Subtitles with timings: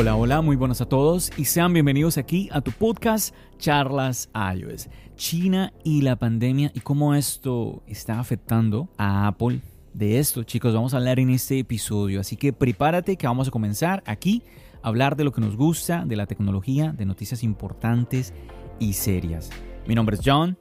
[0.00, 4.88] Hola, hola, muy buenos a todos y sean bienvenidos aquí a tu podcast Charlas iOS.
[5.16, 9.60] China y la pandemia y cómo esto está afectando a Apple.
[9.94, 13.50] De esto, chicos, vamos a hablar en este episodio, así que prepárate que vamos a
[13.50, 14.44] comenzar aquí
[14.84, 18.32] a hablar de lo que nos gusta, de la tecnología, de noticias importantes
[18.78, 19.50] y serias.
[19.88, 20.56] Mi nombre es John.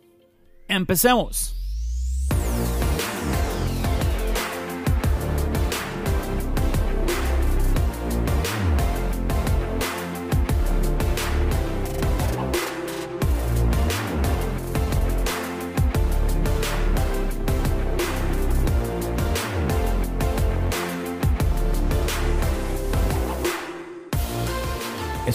[0.68, 1.67] Empecemos.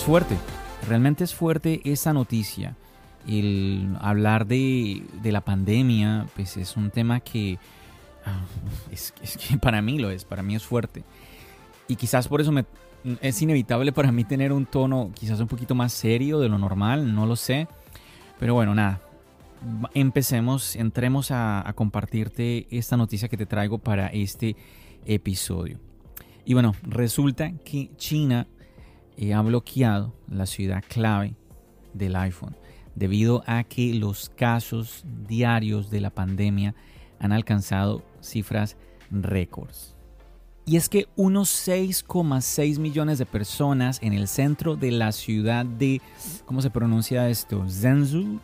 [0.05, 0.37] Fuerte,
[0.89, 2.77] realmente es fuerte esa noticia.
[3.25, 7.57] El hablar de, la pandemia, pues es un tema que
[8.27, 8.41] ah,
[8.91, 11.05] es, que para mí lo es, para mí es fuerte.
[11.87, 12.53] Y quizás por eso
[13.21, 17.15] es inevitable para mí tener un tono quizás un poquito más serio de lo normal,
[17.15, 17.69] no lo sé.
[18.41, 19.01] Pero bueno, nada,
[19.95, 24.57] empecemos, entremos a, compartirte esta noticia que te traigo para este
[25.07, 25.79] episodio.
[26.45, 28.49] Y bueno, resulta que China
[29.31, 31.37] ha bloqueado la ciudad clave
[31.95, 32.57] del iPhone
[32.95, 36.75] debido a que los casos diarios de la pandemia
[37.19, 38.77] han alcanzado cifras
[39.11, 39.97] récords.
[40.65, 46.01] Y es que unos 6,6 millones de personas en el centro de la ciudad de,
[46.45, 47.65] ¿cómo se pronuncia esto?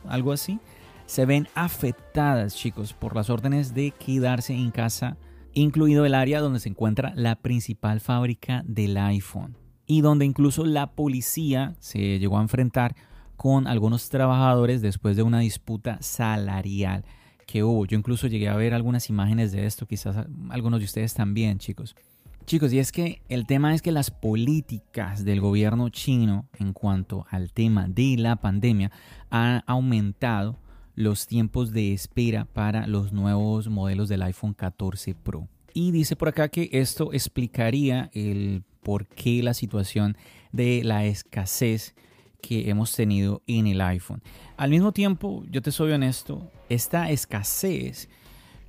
[0.08, 0.58] Algo así,
[1.06, 5.16] se ven afectadas, chicos, por las órdenes de quedarse en casa,
[5.52, 10.92] incluido el área donde se encuentra la principal fábrica del iPhone y donde incluso la
[10.92, 12.94] policía se llegó a enfrentar
[13.36, 17.04] con algunos trabajadores después de una disputa salarial
[17.46, 17.86] que hubo.
[17.86, 21.96] Yo incluso llegué a ver algunas imágenes de esto, quizás algunos de ustedes también, chicos.
[22.44, 27.26] Chicos, y es que el tema es que las políticas del gobierno chino en cuanto
[27.30, 28.90] al tema de la pandemia
[29.30, 30.58] han aumentado
[30.94, 35.48] los tiempos de espera para los nuevos modelos del iPhone 14 Pro.
[35.80, 40.16] Y dice por acá que esto explicaría el por qué la situación
[40.50, 41.94] de la escasez
[42.42, 44.20] que hemos tenido en el iPhone.
[44.56, 48.08] Al mismo tiempo, yo te soy honesto, esta escasez,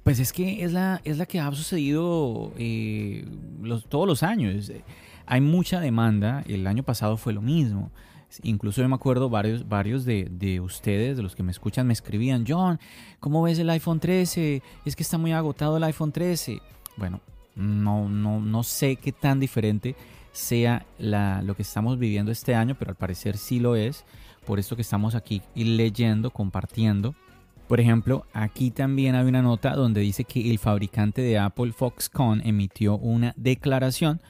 [0.04, 3.26] pues es que es la, es la que ha sucedido eh,
[3.90, 4.72] todos los años.
[5.26, 7.92] Hay mucha demanda, el año pasado fue lo mismo.
[8.44, 11.94] Incluso yo me acuerdo varios, varios de, de, ustedes, de los que me escuchan, me
[11.94, 12.80] escribían, John,
[13.20, 14.62] ¿cómo ves el iPhone 13?
[14.86, 16.62] Es que está muy agotado el iPhone 13.
[16.98, 17.22] Bueno,
[17.56, 19.96] no, no, no sé qué tan diferente
[20.32, 24.06] sea la, lo que estamos viviendo este año, pero al parecer sí lo es.
[24.46, 27.14] Por esto que estamos aquí leyendo, compartiendo.
[27.68, 32.42] Por ejemplo, aquí también hay una nota donde dice que el fabricante de Apple, Foxconn,
[32.44, 34.22] emitió una declaración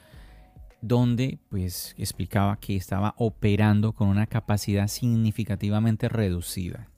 [0.82, 6.88] donde pues explicaba que estaba operando con una capacidad significativamente reducida.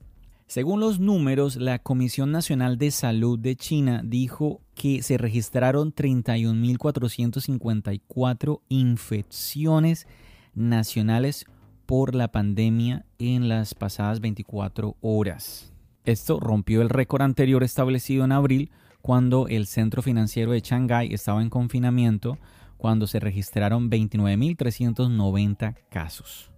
[0.53, 8.61] Según los números, la Comisión Nacional de Salud de China dijo que se registraron 31.454
[8.69, 10.07] infecciones
[10.53, 11.47] nacionales
[11.87, 15.73] por la pandemia en las pasadas 24 horas.
[16.05, 18.71] Esto rompió el récord anterior establecido en abril
[19.01, 22.37] cuando el centro financiero de Shanghái estaba en confinamiento
[22.77, 26.52] cuando se registraron 29.390 casos.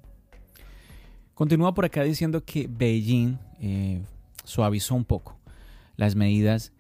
[1.35, 4.03] Continúa por acá diciendo que Beijing eh,
[4.45, 5.37] suavizó un poco
[5.97, 6.73] las medidas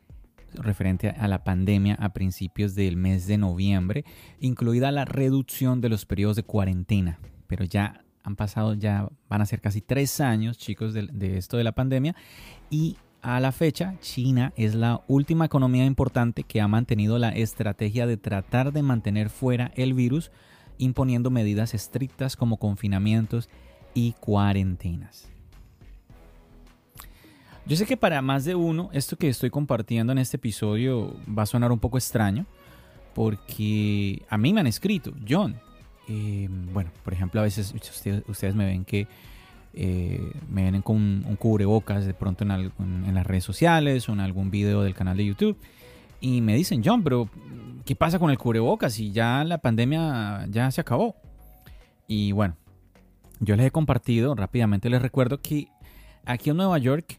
[0.54, 4.04] referente a la pandemia a principios del mes de noviembre,
[4.38, 7.18] incluida la reducción de los periodos de cuarentena.
[7.48, 11.56] Pero ya han pasado, ya van a ser casi tres años, chicos, de, de esto
[11.56, 12.14] de la pandemia.
[12.70, 18.06] Y a la fecha, China es la última economía importante que ha mantenido la estrategia
[18.06, 20.30] de tratar de mantener fuera el virus,
[20.78, 23.48] imponiendo medidas estrictas como confinamientos
[23.94, 25.28] y cuarentenas.
[27.66, 31.44] Yo sé que para más de uno esto que estoy compartiendo en este episodio va
[31.44, 32.44] a sonar un poco extraño,
[33.14, 35.56] porque a mí me han escrito, John,
[36.08, 37.72] eh, bueno, por ejemplo, a veces
[38.28, 39.06] ustedes, me ven que
[39.72, 44.20] eh, me ven con un, cubrebocas de pronto en, en, las redes sociales o en
[44.20, 45.56] algún video del canal de YouTube.
[46.20, 47.30] y me dicen, John, pero
[47.86, 48.98] ¿qué pasa con el cubrebocas?
[48.98, 51.16] Y ya la pandemia ya se acabó.
[52.06, 52.56] Y bueno,
[53.44, 55.68] yo les he compartido, rápidamente les recuerdo que
[56.24, 57.18] aquí en Nueva York,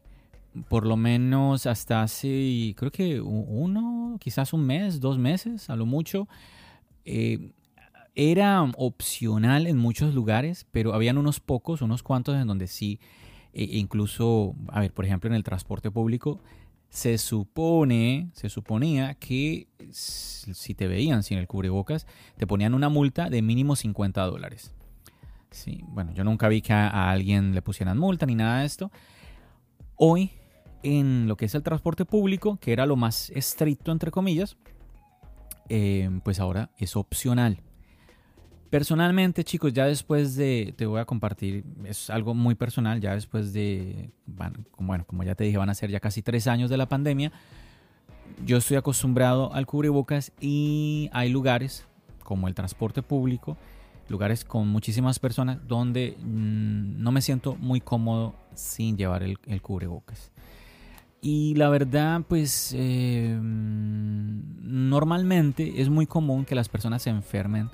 [0.70, 5.86] por lo menos hasta hace, creo que uno, quizás un mes, dos meses, a lo
[5.86, 6.28] mucho,
[7.04, 7.52] eh,
[8.16, 13.00] era opcional en muchos lugares, pero habían unos pocos, unos cuantos en donde sí,
[13.54, 16.42] e incluso, a ver, por ejemplo, en el transporte público,
[16.90, 22.08] se supone, se suponía que si te veían sin el cubrebocas,
[22.38, 24.74] te ponían una multa de mínimo 50 dólares.
[25.56, 28.92] Sí, bueno, yo nunca vi que a, alguien le pusieran multa ni nada de esto.
[29.96, 30.32] Hoy,
[30.84, 34.58] en lo que es el transporte público, que era lo más estricto, entre comillas,
[35.70, 37.62] eh, pues ahora es opcional.
[38.70, 43.54] Personalmente, chicos, ya después de, te voy a compartir, es algo muy personal, ya después
[43.54, 46.90] de, bueno, como ya te dije, van a ser ya casi tres años de la
[46.90, 47.32] pandemia,
[48.46, 51.88] yo estoy acostumbrado al cubrebocas y hay lugares
[52.24, 53.56] como el transporte público,
[54.08, 60.32] lugares con muchísimas personas donde mm, no me siento muy cómodo sin llevar el, cubrebocas.
[61.22, 67.70] Y la verdad, pues eh, mm, normalmente es muy común que las personas se enfermen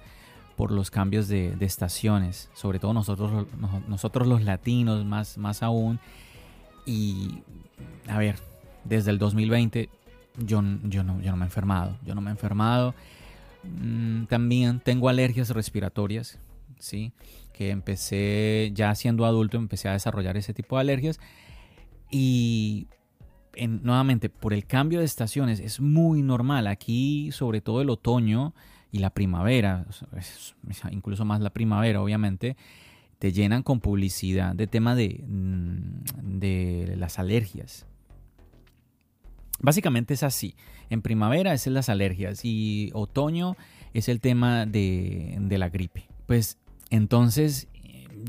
[0.56, 3.48] por los cambios de, estaciones, sobre todo nosotros,
[3.88, 6.00] nosotros los latinos más, más aún.
[6.86, 7.44] Y
[8.08, 8.38] a ver,
[8.84, 9.90] desde el 2020
[10.38, 12.94] yo, yo, no, yo no me he enfermado, yo no me he enfermado.
[13.64, 16.40] Mm, también tengo alergias respiratorias,
[16.80, 17.14] ¿sí?
[17.54, 21.20] Que empecé ya siendo adulto, empecé a desarrollar ese tipo de alergias.
[22.10, 22.88] Y
[23.58, 26.68] nuevamente, por el cambio de estaciones es muy normal.
[26.68, 28.54] Aquí, sobre todo el otoño,
[28.92, 29.86] y la primavera,
[30.92, 32.58] incluso más la primavera obviamente,
[33.20, 37.86] te llenan con publicidad de tema de, mm, de las alergias.
[39.62, 40.56] Básicamente es así.
[40.90, 43.56] En primavera es las alergias y otoño
[43.94, 46.08] es el tema de, de la gripe.
[46.26, 46.58] Pues
[46.90, 47.68] entonces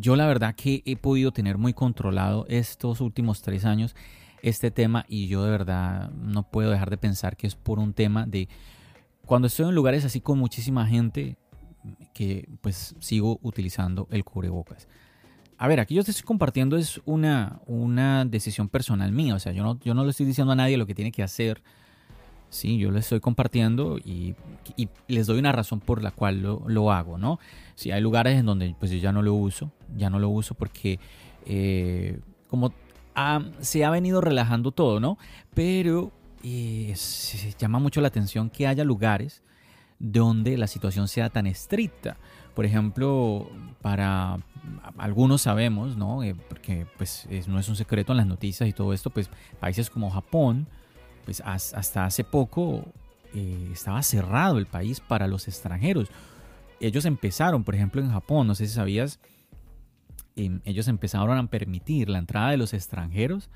[0.00, 3.94] yo la verdad que he podido tener muy controlado estos últimos tres años
[4.42, 7.92] este tema y yo de verdad no puedo dejar de pensar que es por un
[7.92, 8.48] tema de
[9.24, 11.36] cuando estoy en lugares así con muchísima gente,
[12.12, 14.88] que pues sigo utilizando el cubrebocas.
[15.62, 19.52] A ver, aquí yo te estoy compartiendo es una, una decisión personal mía, o sea,
[19.52, 21.62] yo no, yo no le estoy diciendo a nadie lo que tiene que hacer.
[22.50, 24.34] Sí, yo le estoy compartiendo y,
[25.06, 27.38] les doy una razón por la cual lo, hago, ¿no?
[27.76, 30.56] Si hay lugares en donde pues yo ya no lo uso, ya no lo uso
[30.56, 30.98] porque
[31.46, 32.18] eh,
[32.48, 32.72] como
[33.60, 35.16] se ha venido relajando todo, ¿no?
[35.54, 36.10] Pero
[36.42, 39.44] y se llama mucho la atención que haya lugares
[40.02, 42.18] donde la situación sea tan estricta.
[42.54, 43.48] Por ejemplo,
[43.80, 44.38] para
[44.98, 46.22] algunos sabemos, ¿no?
[46.24, 49.88] Eh, porque pues no es un secreto en las noticias y todo esto, pues países
[49.88, 50.66] como Japón,
[51.24, 52.84] pues hasta hace poco
[53.32, 56.08] eh, estaba cerrado el país para los extranjeros.
[56.80, 59.20] Ellos empezaron, por ejemplo, en Japón, no sé si sabías,
[60.34, 63.50] em, ellos empezaron a permitir la entrada de los extranjeros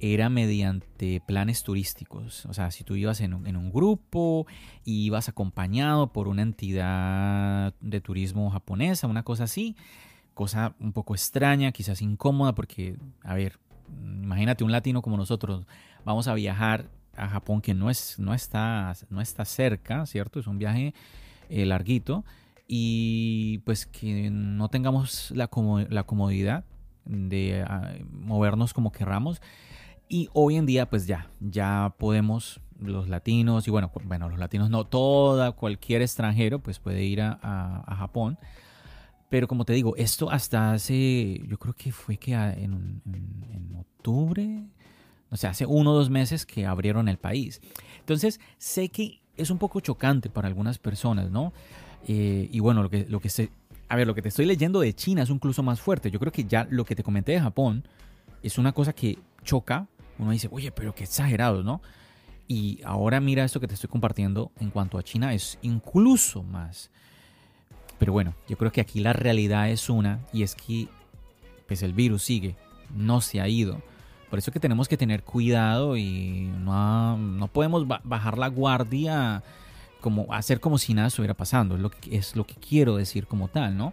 [0.00, 2.46] era mediante planes turísticos.
[2.46, 4.46] O sea, si tú ibas en un, grupo
[4.84, 9.76] y ibas acompañado por una entidad de turismo japonesa, una cosa así,
[10.34, 13.58] cosa un poco extraña, quizás incómoda, porque, a ver,
[13.88, 15.66] imagínate un latino como nosotros,
[16.04, 20.38] vamos a viajar a Japón que no, es, no, está, no está cerca, ¿cierto?
[20.38, 20.94] Es un viaje
[21.48, 22.24] eh, larguito
[22.68, 25.50] y pues que no tengamos la,
[25.88, 26.64] la comodidad
[27.06, 29.40] de ah, movernos como querramos
[30.08, 34.70] y hoy en día, pues ya, ya podemos, los latinos, y bueno, bueno, los latinos
[34.70, 38.38] no, toda, cualquier extranjero, pues puede ir a, Japón.
[39.28, 43.02] Pero como te digo, esto hasta hace, yo creo que fue que en,
[43.78, 44.64] octubre,
[45.30, 47.60] o sea, hace uno o dos meses que abrieron el país.
[48.00, 51.52] Entonces, sé que es un poco chocante para algunas personas, ¿no?
[52.06, 53.50] Eh, y bueno, lo que, lo que se,
[53.88, 56.10] a ver, lo que te estoy leyendo de China es incluso más fuerte.
[56.10, 57.86] Yo creo que ya lo que te comenté de Japón
[58.42, 59.88] es una cosa que choca
[60.18, 61.80] uno dice, oye, pero qué exagerado, ¿no?
[62.46, 66.90] Y ahora mira esto que te estoy compartiendo en cuanto a China, es incluso más.
[67.98, 70.88] Pero bueno, yo creo que aquí la realidad es una y es que
[71.66, 72.56] pues el virus sigue,
[72.94, 73.82] no se ha ido.
[74.30, 79.42] Por eso que tenemos que tener cuidado y no, no podemos bajar la guardia,
[80.00, 81.74] como hacer como si nada estuviera pasando.
[81.74, 83.92] Es lo que, es lo que quiero decir como tal, ¿no?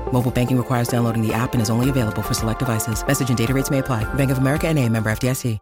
[0.11, 3.03] Mobile banking requires downloading the app and is only available for select devices.
[3.07, 4.03] Message and data rates may apply.
[4.15, 5.59] Bank of America and a member FDIC.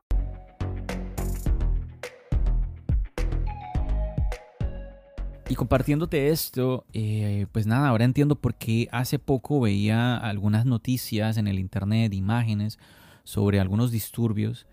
[5.50, 11.38] Y compartiéndote esto, eh, pues nada, ahora entiendo por qué hace poco veía algunas noticias
[11.38, 12.78] en el internet, imágenes
[13.24, 14.68] sobre algunos disturbios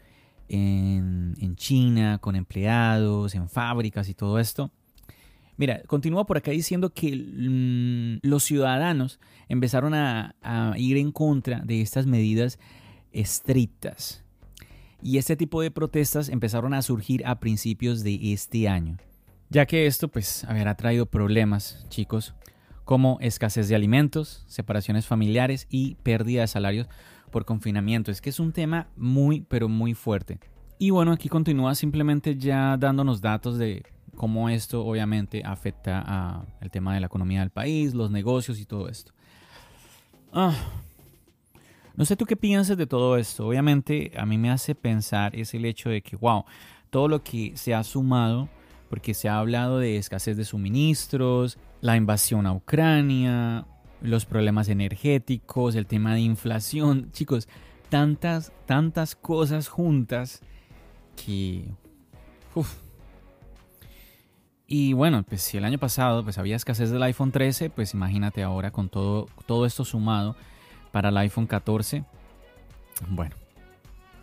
[0.50, 4.70] en, en China, con empleados, en fábricas y todo esto.
[5.56, 11.60] Mira, continúa por acá diciendo que mm, los ciudadanos empezaron a, a, ir en contra
[11.60, 12.58] de estas medidas
[13.12, 14.22] estrictas.
[15.02, 18.98] Y este tipo de protestas empezaron a surgir a principios de este año.
[19.48, 22.34] Ya que esto, pues, habrá traído problemas, chicos,
[22.84, 26.88] como escasez de alimentos, separaciones familiares y pérdida de salarios
[27.30, 28.10] por confinamiento.
[28.10, 30.38] Es que es un tema muy, pero muy fuerte.
[30.78, 33.84] Y bueno, aquí continúa simplemente ya dándonos datos de
[34.16, 38.66] cómo esto obviamente afecta a el tema de la economía del país, los negocios y
[38.66, 39.12] todo esto.
[40.32, 40.54] Ah,
[41.94, 43.46] no sé tú qué piensas de todo esto.
[43.46, 46.44] Obviamente a mí me hace pensar es el hecho de que, wow,
[46.90, 48.48] todo lo que se ha sumado,
[48.90, 53.66] porque se ha hablado de escasez de suministros, la invasión a Ucrania,
[54.02, 57.48] los problemas energéticos, el tema de inflación, chicos,
[57.88, 60.40] tantas, tantas cosas juntas
[61.16, 61.64] que...
[64.66, 68.42] Y bueno, pues si el año pasado pues había escasez del iPhone 13, pues imagínate
[68.42, 70.36] ahora con todo, todo esto sumado
[70.90, 72.04] para el iPhone 14.
[73.08, 73.36] Bueno,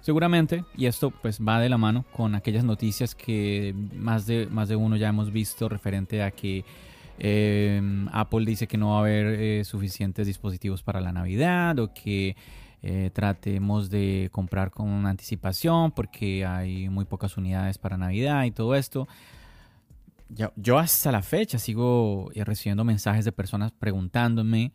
[0.01, 4.67] seguramente, y esto pues va de la mano con aquellas noticias que más de, más
[4.67, 6.65] de uno ya hemos visto referente a que
[7.19, 7.81] eh,
[8.11, 12.35] Apple dice que no va a haber eh, suficientes dispositivos para la Navidad o que
[12.81, 18.75] eh, tratemos de comprar con anticipación porque hay muy pocas unidades para Navidad y todo
[18.75, 19.07] esto.
[20.55, 24.73] Yo, hasta la fecha sigo recibiendo mensajes de personas preguntándome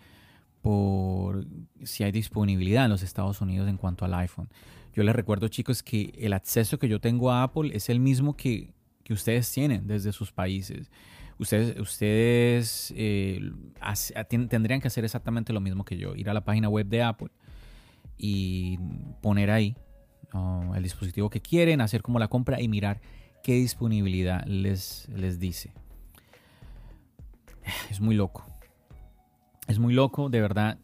[0.63, 1.47] por
[1.83, 4.49] si hay disponibilidad en los Estados Unidos en cuanto al iPhone.
[4.95, 8.37] Yo les recuerdo chicos que el acceso que yo tengo a Apple es el mismo
[8.37, 8.75] que,
[9.05, 10.91] que ustedes tienen desde sus países.
[11.39, 13.41] Ustedes, ustedes eh,
[14.29, 17.31] tendrían que hacer exactamente lo mismo que yo, ir a la página web de Apple
[18.17, 18.77] y
[19.23, 19.77] poner ahí
[20.35, 23.01] uh, el dispositivo que quieren, hacer como la compra y mirar
[23.43, 25.73] qué disponibilidad les, les dice.
[27.91, 28.45] Es muy loco.
[29.67, 30.79] Es muy loco, de verdad.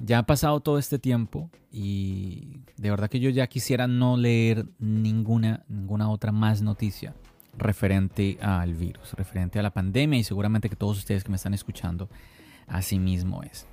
[0.00, 4.66] Ya ha pasado todo este tiempo y de verdad que yo ya quisiera no leer
[4.78, 7.14] ninguna, ninguna otra más noticia
[7.56, 11.54] referente al virus, referente a la pandemia y seguramente que todos ustedes que me están
[11.54, 12.08] escuchando
[12.68, 13.66] así mismo es.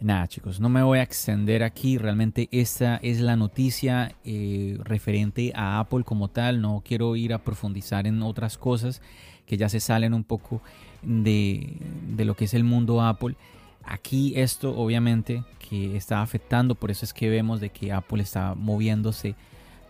[0.00, 5.52] Nada chicos, no me voy a extender aquí, realmente esta es la noticia eh, referente
[5.54, 9.02] a Apple como tal, no quiero ir a profundizar en otras cosas
[9.44, 10.62] que ya se salen un poco
[11.02, 11.76] de,
[12.16, 13.36] de lo que es el mundo Apple.
[13.84, 18.54] Aquí esto obviamente que está afectando, por eso es que vemos de que Apple está
[18.54, 19.34] moviéndose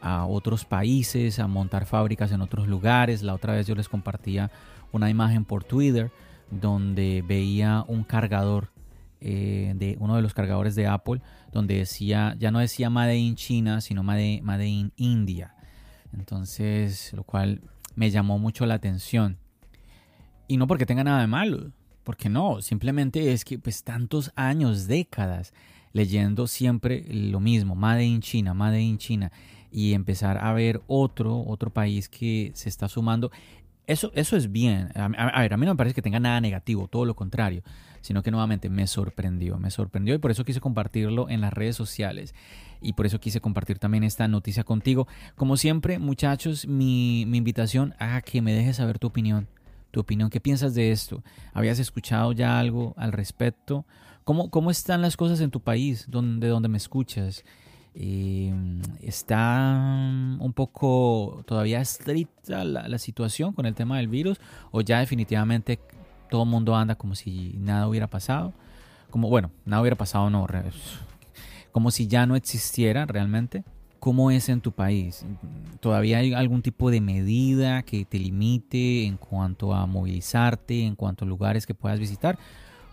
[0.00, 3.22] a otros países, a montar fábricas en otros lugares.
[3.22, 4.50] La otra vez yo les compartía
[4.90, 6.10] una imagen por Twitter
[6.50, 8.70] donde veía un cargador
[9.20, 11.20] eh, de uno de los cargadores de Apple
[11.52, 15.54] donde decía, ya no decía Made in China, sino Made, Made in India.
[16.12, 17.60] Entonces, lo cual
[17.94, 19.38] me llamó mucho la atención.
[20.48, 21.72] Y no porque tenga nada de malo,
[22.02, 25.52] porque no, simplemente es que pues tantos años, décadas,
[25.92, 29.30] leyendo siempre lo mismo, Made in China, Made in China,
[29.70, 33.30] y empezar a ver otro, otro país que se está sumando.
[33.86, 34.90] Eso, eso es bien.
[34.94, 37.62] A, a, ver, a mí no me parece que tenga nada negativo, todo lo contrario,
[38.00, 41.76] sino que nuevamente me sorprendió, me sorprendió y por eso quise compartirlo en las redes
[41.76, 42.34] sociales
[42.80, 45.06] y por eso quise compartir también esta noticia contigo.
[45.36, 49.48] Como siempre, muchachos, mi, invitación a que me dejes saber tu opinión,
[49.90, 51.22] tu opinión, qué piensas de esto.
[51.52, 53.84] ¿Habías escuchado ya algo al respecto?
[54.24, 57.44] ¿Cómo, cómo están las cosas en tu país, donde, donde me escuchas?
[57.94, 58.54] Eh,
[59.02, 59.76] ¿Está
[60.38, 64.38] un poco todavía estricta la, situación con el tema del virus
[64.70, 65.80] o ya definitivamente
[66.30, 68.52] todo el mundo anda como si nada hubiera pasado?
[69.10, 70.46] Como, bueno, nada hubiera pasado, no,
[71.72, 73.64] como si ya no existiera realmente.
[73.98, 75.26] ¿Cómo es en tu país?
[75.80, 81.26] ¿Todavía hay algún tipo de medida que te limite en cuanto a movilizarte, en cuanto
[81.26, 82.38] a lugares que puedas visitar?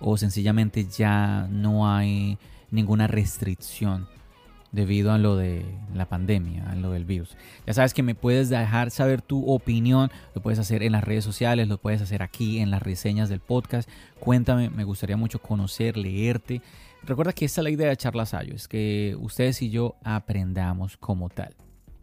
[0.02, 2.38] ¿O sencillamente ya no hay
[2.72, 4.06] ninguna restricción?
[4.78, 5.66] Debido a lo de
[5.96, 7.36] la pandemia, a lo del virus.
[7.66, 11.24] Ya sabes que me puedes dejar saber tu opinión, lo puedes hacer en las redes
[11.24, 13.90] sociales, lo puedes hacer aquí en las reseñas del podcast.
[14.20, 16.62] Cuéntame, me gustaría mucho conocer, leerte.
[17.04, 20.96] Recuerda que esta es la idea de Charlas Ayo, es que ustedes y yo aprendamos
[20.96, 21.56] como tal.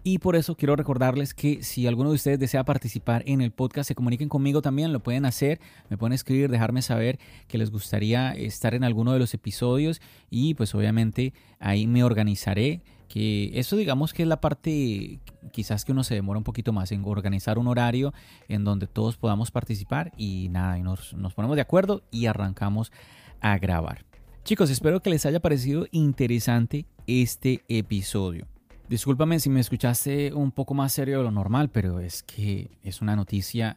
[0.07, 3.89] Y por eso quiero recordarles que si alguno de ustedes desea participar en el podcast,
[3.89, 7.19] se comuniquen conmigo también, lo pueden hacer, me pueden escribir, dejarme saber
[7.49, 12.83] que les gustaría estar en alguno de los episodios y pues obviamente ahí me organizaré.
[13.09, 15.21] Que eso digamos que es la parte
[15.53, 18.13] quizás que uno se demora un poquito más en organizar un horario
[18.49, 22.93] en donde todos podamos participar y nada, y nos, nos ponemos de acuerdo y arrancamos
[23.41, 24.05] a grabar.
[24.43, 28.47] Chicos, espero que les haya parecido interesante este episodio.
[28.89, 33.01] Discúlpame si me escuchaste un poco más serio de lo normal, pero es que es
[33.01, 33.77] una noticia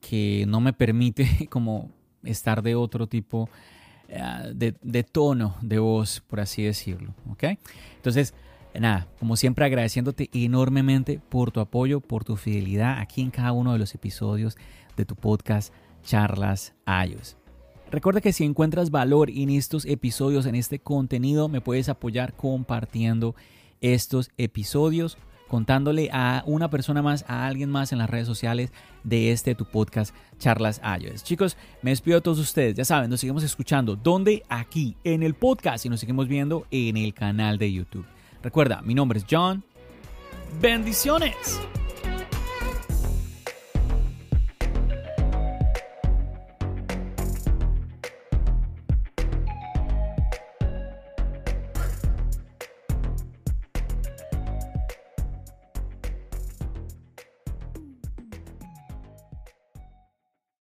[0.00, 1.90] que no me permite como
[2.22, 3.48] estar de otro tipo
[4.08, 7.12] eh, de, tono de voz, por así decirlo.
[7.30, 7.44] ¿ok?
[7.96, 8.34] Entonces,
[8.78, 13.72] nada, como siempre agradeciéndote enormemente por tu apoyo, por tu fidelidad aquí en cada uno
[13.72, 14.56] de los episodios
[14.96, 15.72] de tu podcast
[16.04, 17.36] Charlas Ayos.
[17.90, 23.34] Recuerda que si encuentras valor en estos episodios, en este contenido, me puedes apoyar compartiendo
[23.80, 25.18] estos episodios,
[25.48, 28.72] contándole a una persona más, a alguien más en las redes sociales
[29.04, 31.22] de este tu podcast Charlas iOS.
[31.22, 32.74] Chicos, me despido a todos ustedes.
[32.74, 33.96] Ya saben, nos seguimos escuchando.
[33.96, 34.42] ¿Dónde?
[34.48, 38.06] Aquí, en el podcast y nos seguimos viendo en el canal de YouTube.
[38.42, 39.64] Recuerda, mi nombre es John.
[40.60, 41.60] Bendiciones.